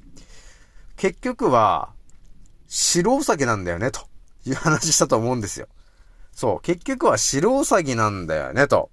[0.96, 1.90] 結局は、
[2.68, 4.00] 白ウサギなんだよね、と
[4.46, 5.66] いう話したと思うんですよ。
[6.32, 8.88] そう、結局は白ウサギなんだよね、と。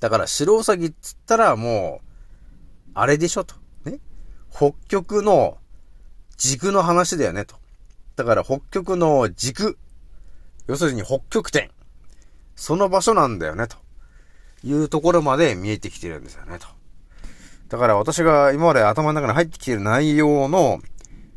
[0.00, 2.13] だから白ウサギっつったらもう、
[2.94, 3.56] あれでしょ、と。
[3.84, 3.98] ね。
[4.50, 5.58] 北極の
[6.36, 7.56] 軸の話だよね、と。
[8.16, 9.78] だから北極の軸。
[10.66, 11.70] 要するに北極点。
[12.56, 13.76] その場所なんだよね、と
[14.62, 16.66] いうところまで見えてきてるんですよね、と。
[17.68, 20.80] だから私が今まで頭の中に入ってきてる内容の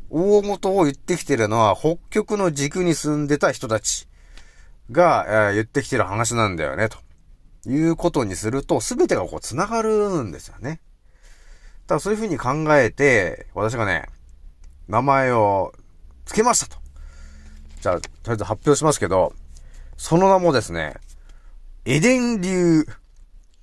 [0.09, 4.07] 大元を言ってきてるのは北極の軸に住んでた人たち
[4.91, 6.99] が、え言ってきてる話なんだよね、と
[7.69, 10.79] いうことにすると全てがこう繋がるんですよね。
[11.87, 14.07] だからそういうふうに考えて、私がね、
[14.89, 15.73] 名前を
[16.25, 16.77] 付けましたと。
[17.81, 19.33] じゃあ、とりあえず発表しますけど、
[19.95, 20.95] その名もですね、
[21.85, 22.85] エデン流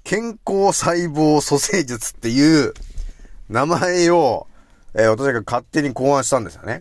[0.05, 2.73] 健康細胞蘇生術っていう
[3.51, 4.47] 名前を、
[4.95, 6.81] えー私が勝手に考案したんですよね。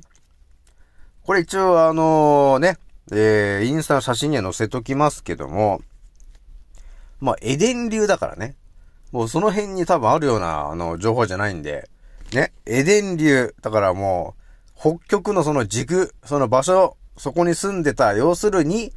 [1.23, 2.77] これ一応あのね、
[3.11, 5.81] えーインスタの写真には載せときますけども、
[7.19, 8.55] まあ、エデン流だからね。
[9.13, 11.87] もうその辺に多分あるような、あの、情報じゃないんで、
[12.33, 14.33] ね、エデン流、だからも
[14.75, 18.91] う、北極のその軸、その場所、そこに住んでた、要するに、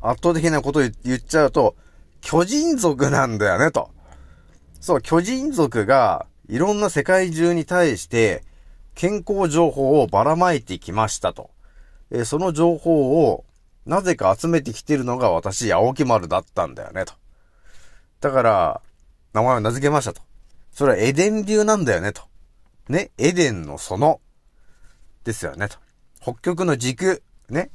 [0.00, 1.74] 圧倒的なこと言っちゃうと、
[2.20, 3.90] 巨人族なんだよね、と。
[4.80, 8.44] そう、巨人族が、いろんな世界中に対して、
[8.94, 11.50] 健康情報をばらまいてきましたと。
[12.12, 13.44] えーその情報を、
[13.84, 17.14] なぜか集めてきてるのが私、青木丸だったんだよね、と。
[18.20, 18.80] だから、
[19.36, 20.22] 名前を名付けましたと。
[20.72, 22.22] それはエデン流なんだよね、と。
[22.88, 24.18] ね、エデンの園。
[25.24, 25.76] ですよね、と。
[26.22, 27.70] 北極の軸、ね。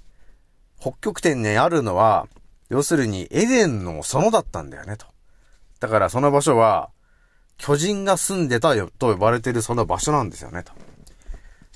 [0.80, 2.28] 北極点にあるのは、
[2.70, 5.06] 要するにエデンの園だったんだよね、と。
[5.80, 6.90] だからその場所は、
[7.58, 10.72] 巨人が住んでたよ、と呼ばれてるその場所なんですよね、と。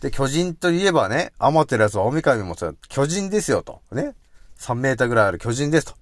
[0.02, 3.84] で、巨人といえばね、アマテラス、大神もそう巨人ですよ、と。
[3.92, 4.16] ね。
[4.58, 5.94] 3メーターぐらいある巨人です、と。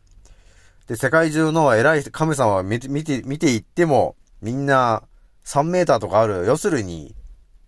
[0.87, 5.03] で、世界中の偉い神様を見て、見て、見ていっても、みんな
[5.45, 6.45] 3メーターとかある。
[6.45, 7.15] 要するに、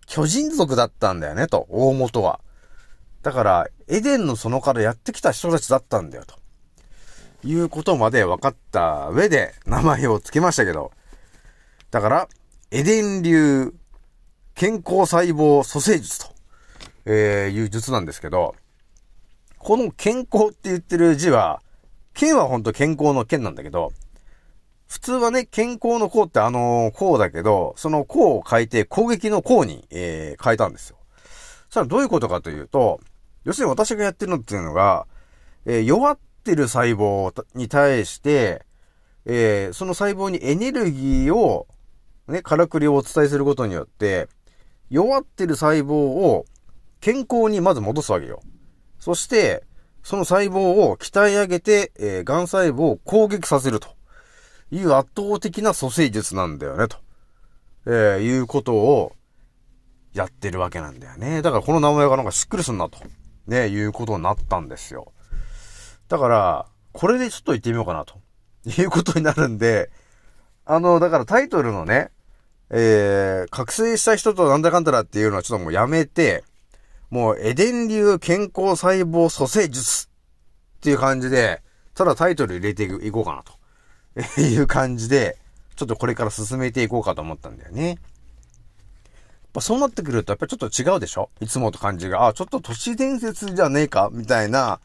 [0.06, 1.66] 巨人族だったんだよね、と。
[1.70, 2.40] 大元は。
[3.22, 6.36] だから、エデンの園からやってきた人たちだったんだよ、と。
[7.44, 10.92] いうことまで分かった上で、名前を付けましたけど。
[11.90, 12.28] だから、
[12.70, 13.72] エデン流
[14.56, 16.26] 健康細胞蘇生術と、
[17.04, 18.54] えー、いう術なんですけど、
[19.58, 21.60] この健康って言ってる字は、
[22.16, 23.92] 健はほんと健康の健なんだけど、
[24.88, 30.96] 普通はね、健康の康ってあのー、だけど、その康を変えて攻撃の康に、えー、変えたんですよ。
[31.68, 33.00] それはどういうことかというと、
[33.44, 35.06] 要するに私がやってるのっていうのが、
[35.66, 38.64] えー弱ってる細胞に対して、
[39.26, 41.66] えーその細胞にエネルギーを、
[42.28, 44.28] ね、からくりをお伝えすることによって、
[44.88, 46.46] 弱ってる細胞を
[47.00, 48.40] 健康にまず戻すわけよ。
[48.98, 49.64] そして、
[50.06, 53.88] その細胞を鍛え上げて、えー、癌細胞を攻撃させると
[54.70, 56.98] いう圧倒的な蘇生術なんだよね、と、
[57.86, 59.16] えーいうことを
[60.14, 61.42] やってるわけなんだよね。
[61.42, 63.00] だからこの名前がなんかしっくりすんなと、
[63.48, 65.12] ね、いうことになったんですよ。
[66.06, 68.14] だから、これでちょっと言ってみようかな、と
[68.80, 69.90] いうことになるんで、
[70.66, 72.12] あの、だからタイトルのね、
[72.70, 76.44] えー、覚醒した人となんだかんだらっていうのはちょっともうやめて、
[77.10, 80.08] もうエデン流健康細胞蘇生術っ
[80.80, 81.62] ていう感じで、
[81.94, 85.38] ただタイトル入れていこうかなと いう感じで、
[85.76, 87.88] ちょっとこれから進めていこうかと思ったんだよね。
[87.88, 87.98] やっ
[89.52, 91.30] ぱそうなってくると、やっぱちょっと違うでしょ？
[91.40, 94.10] いつもと感じが、あ、ちょっと都市伝説じゃねえか？
[94.12, 94.80] みたいな、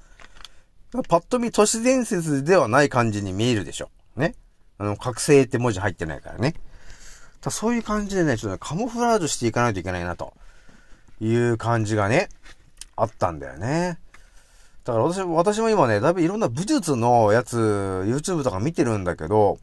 [1.09, 3.89] パッと見都市伝説ではない感じに見えるでしょ？
[4.15, 4.35] ね？
[4.77, 6.53] あの、覚醒って文字入ってないからね。
[7.41, 10.33] だそういう感じでね、ちょっと、カモフラージュしていかないといけないな、と
[11.21, 12.29] いう感じがね、
[12.95, 13.99] あったんだよね。
[14.83, 19.59] だから私も、私も今ね、だいぶいろんな武術のやつ、YouTube とか見てるんだけど、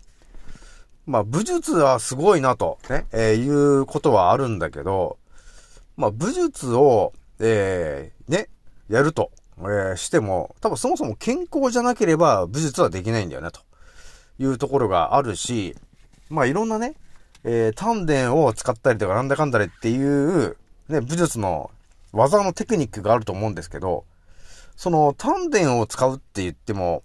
[1.07, 3.49] まあ武術はすごいなと、ね、えーい
[3.81, 5.19] うことはあるんだけど、
[5.97, 8.49] まあ武術を、えーね、
[8.89, 13.61] やると、えーしても、多分そもそも健康じゃなければ武術はできないんだよね、と
[14.39, 15.75] いうところがあるし、
[16.29, 16.95] まあいろんなね、
[17.43, 20.57] えー丹田を使ったりとかなんだかんだでっていう、
[20.89, 21.71] ね、武術の
[22.13, 24.05] 技のテクニックがあると思うんですけど、
[24.77, 27.03] その丹田を使うって言っても、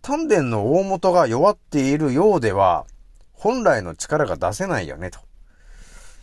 [0.00, 2.86] 丹田の大元が弱っているようでは、
[3.32, 5.20] 本来の力が出せないよね、と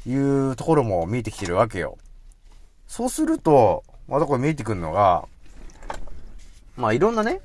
[0.09, 0.15] い
[0.49, 1.97] うところも見えてきてるわけよ。
[2.87, 5.27] そうすると、またこれ見えてくるのが、
[6.75, 7.41] まあいろんなね、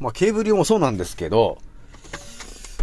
[0.00, 1.58] まあケーブル用もそうなんですけど、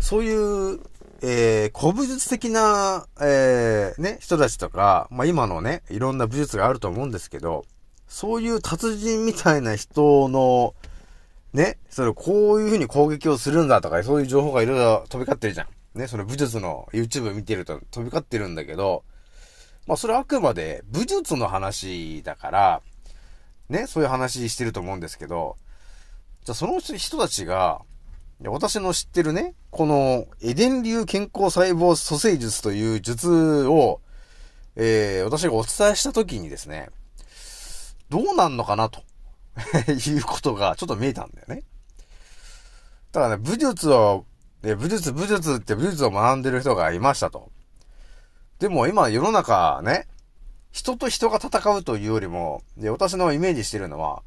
[0.01, 0.79] そういう、
[1.21, 7.65] えー、古武術的な、えー、ね、人たちとか、まあ今のね、いろんな武術があると思うんですけど、
[8.07, 10.75] そういう達人みたいな人の、
[11.53, 15.67] ね、それこういう風に攻撃をするんだとか、そういう情報がいろいろ飛び交ってるじゃん。
[15.97, 19.03] ね、その武術の YouTube 見てると飛び交ってるんだけど、
[19.87, 22.81] まあそれあくまで武術の話だから、
[23.69, 25.55] ね、そういう話してると思うんですけど、
[26.43, 27.81] じゃあその人たちが、
[28.43, 34.01] 私の知ってるね、このエデン流健康細胞蘇生術という術を、
[34.75, 36.89] えー、私がお伝えしたときにですね、
[38.09, 39.01] どうなんのかなと
[39.89, 41.63] いうことがちょっと見えたんだよね。
[43.13, 44.25] だからね、武術を、
[44.63, 47.51] ね、武術、武術って武術を学んでる人がいましたと。
[48.59, 50.07] でも今世の中ね、
[50.71, 54.23] 人と人が戦うというよりも、で、私のイメージしてるのは、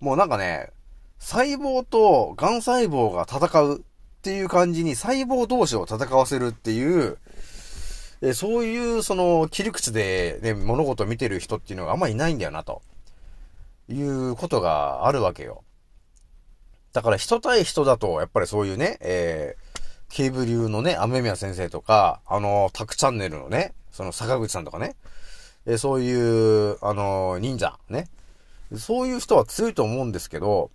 [0.00, 0.70] もうなんかね、
[1.18, 3.82] 細胞と癌細胞が戦うっ
[4.22, 7.18] ていう感じに細胞同士を戦わせるっていう、
[8.22, 12.80] えそういうその切り口でね、物事を見てる人っていうのがあんまりいないんだよな、と
[13.88, 15.62] いうことがあるわけよ。
[16.94, 24.94] だから人対人だと、やっぱりそういうね、えー、ケーブ流のね、雨宮先生とか、あの、タクチャンネルのね、その坂口さんとかね、
[25.66, 28.08] えーそういう、あの、忍者、ね。
[28.76, 30.70] そういう人は強いと思うんですけど、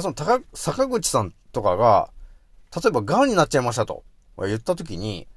[0.00, 2.10] その高、坂口さんとかが、
[2.74, 4.04] 例えば癌になっちゃいましたと
[4.38, 5.28] 言ったときに、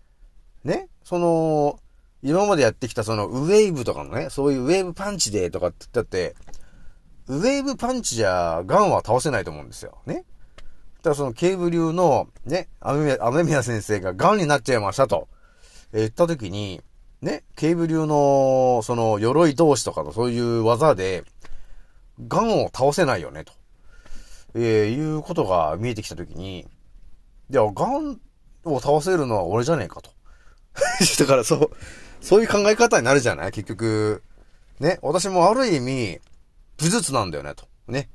[0.64, 1.80] ね、その、
[2.24, 6.36] 今までやってきたそのウェーブとかのね、そういうウェーブパンチでとかって言ったって、
[7.28, 9.98] ウェーブパンチじゃ癌は倒せないと思うんですよ。
[10.06, 10.26] ね。
[10.98, 15.28] だからそのケーブ流のね、アメミヤ、アメミヤ先生が癌になっちゃいましたと、
[15.94, 16.82] 言ったときに、
[17.22, 21.24] ね、ケーブ流のその鎧同士とかのそういう技で、
[22.28, 23.54] 癌を倒せないよね、と。
[24.56, 28.20] えーいうことが見えてきたときに、いや、癌
[28.64, 30.12] を倒せるのは俺じゃねえかと。
[31.20, 31.70] だからそう、
[32.22, 33.52] そういう考え方になるじゃない？
[33.52, 34.24] 結局。
[34.80, 36.20] ね、私もある意味、
[36.78, 37.66] 武術なんだよね、と。
[37.88, 38.10] ね？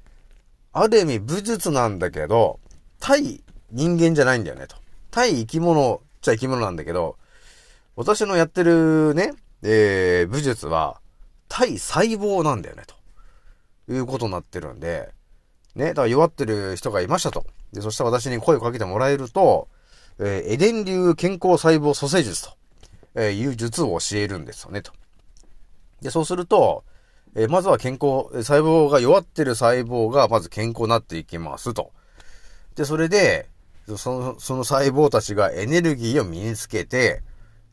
[0.72, 2.58] ある意味武術なんだけど、
[2.98, 4.76] 対人間じゃないんだよね、と。
[5.10, 7.16] 対生き物っちゃ生き物なんだけど、
[7.96, 9.32] 私のやってるね、
[9.62, 11.00] えー、武術は、
[11.48, 15.12] 対細胞なんだよね、ということになってるんで、
[15.80, 17.46] ね、だから弱ってる人がいましたと。
[17.72, 19.68] で、そしたら私に声をかけてもらえると、
[20.18, 22.50] えーエデン流健康細胞蘇生術と、
[23.14, 24.92] えーいう術を教えるんですよね、と。
[26.02, 26.84] で、そうすると、
[27.34, 31.92] えーまずは健康、細胞が弱ってる細胞がまず健康になっていきますと。
[32.76, 33.48] で、それで、
[33.96, 37.22] その、その細胞たちがエネルギーを身につけて、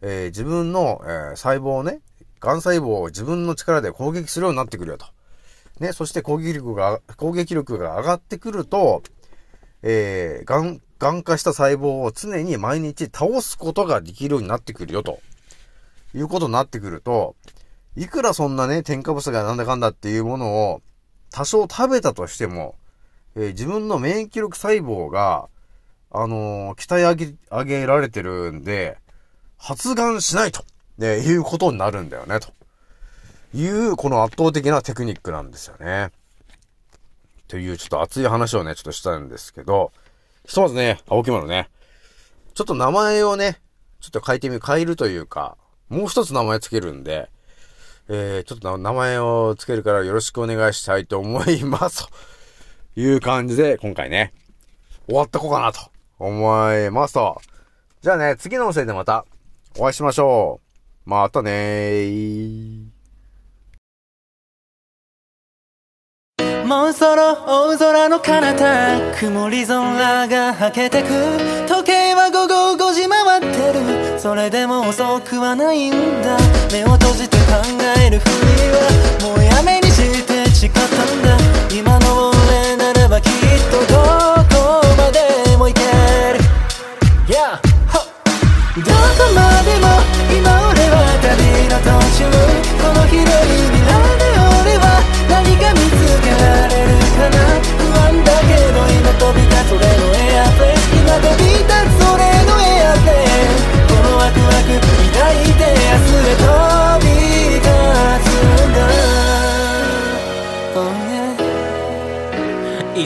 [0.02, 2.00] えー自分の、えー細胞をね、
[2.40, 5.08] 癌細胞を自分の力で攻撃するようになってくるよと。
[5.80, 9.04] ね、そして攻撃力が、攻撃力が上がってくると、
[9.84, 15.20] えー、がん、がん化した細胞を常に毎日倒すことができるようになってくるよ、と。
[16.16, 17.36] いうことになってくると、
[17.96, 20.82] いくらそんなね、添加物がなんだかんだっていうものを
[21.32, 22.76] 多少食べたとしても、
[23.36, 25.50] えー、自分の免疫力細胞が、
[26.12, 28.98] あのー、鍛え上げ、上げられてるんで、
[29.58, 30.64] 発がんしないと、
[30.98, 32.50] ね、いうことになるんだよね、と。
[33.54, 36.12] いう、この圧倒的なテクニックなんですよね。
[37.48, 39.92] という、ちょっと熱い話をね、ちょっとしたんですけど、
[40.46, 41.70] ひとまずね、青木丸ね、
[42.54, 43.60] ちょっと名前をね、
[44.00, 45.58] ちょっと変えてみ、変えるというか、
[45.90, 47.30] もう一つ名前つけるんで、
[48.10, 52.08] えー、ちょっと名前をつけるからよろしくお願いしたいと思います。
[52.96, 54.34] という感じで、今回ね、
[55.08, 55.80] 終わったこうかなと
[56.20, 57.42] 思いますと。
[58.02, 59.26] じゃあね、次の音声でまた
[59.78, 60.60] お会いしましょ
[61.06, 61.10] う。
[61.10, 62.97] またねー。
[66.68, 71.08] もうそろ大空の彼方曇り空がはけてく。
[71.66, 74.20] 時計は午後5時回ってる。
[74.20, 76.38] それでも遅くはないんだ。
[76.74, 77.44] 目を閉じて考
[78.04, 78.32] えるふり
[78.76, 79.87] はもうやめに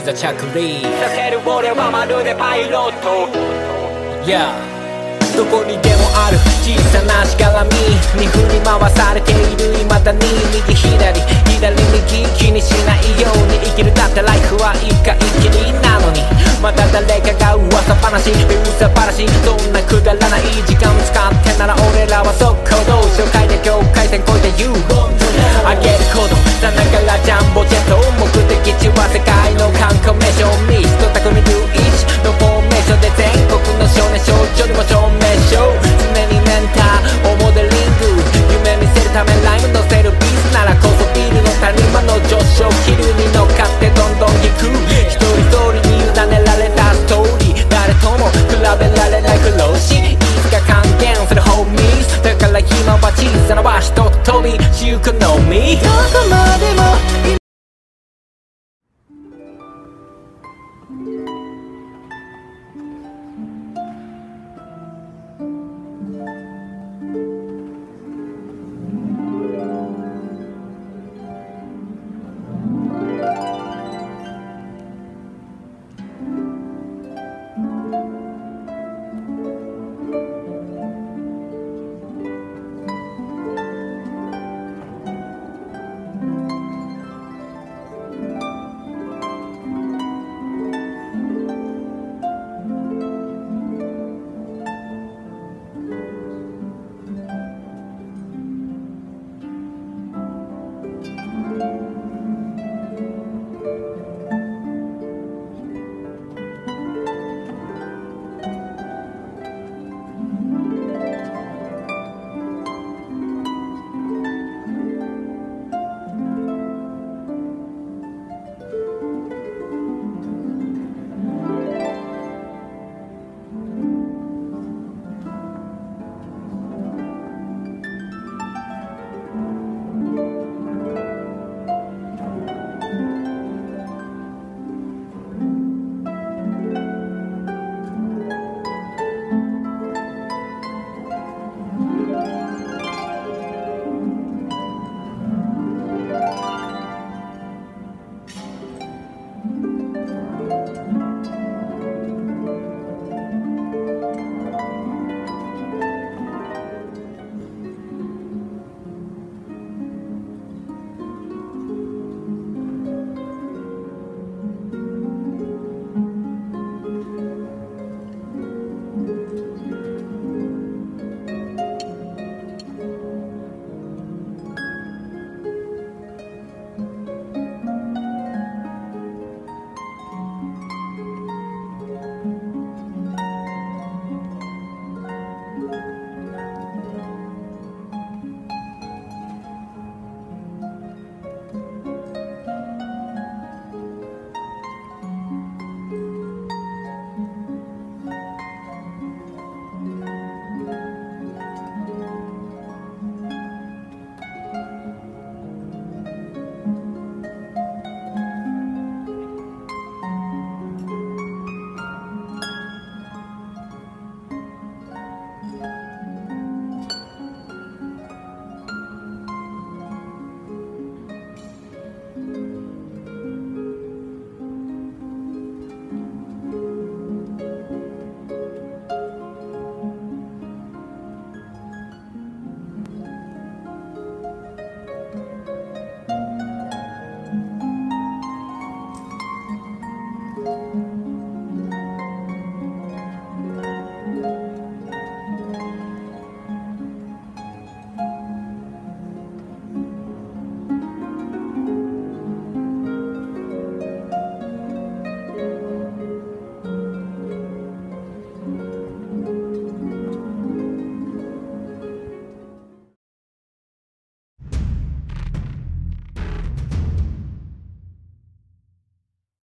[0.02, 3.28] いざ着陸させる俺はまるでパイロット。
[4.26, 4.81] Yeah
[5.36, 6.38] どこにでもある。
[6.60, 7.70] 小さなしがらみ
[8.20, 9.72] に振り回されている。
[9.88, 10.20] 未だに
[10.52, 11.20] 右左
[11.60, 13.94] 左右気にしないように生きる。
[13.94, 16.20] だってライフは一回きりなのに。
[16.60, 18.30] また誰かが噂話。
[18.30, 19.26] 噂話。
[19.44, 24.76] そんなくだらない時間使ってなら俺らは速攻動紹介で境界線越えて言う。
[25.64, 26.36] あげること。
[26.60, 27.96] さながらジャンボジェット。
[28.20, 30.44] 目的地は世界の観光名所。
[30.68, 31.40] ミスト匠龍
[31.72, 32.61] 一のフォー
[32.92, 35.80] 所で全国の少年少女にも証明しよう。
[36.12, 37.31] 常にメンター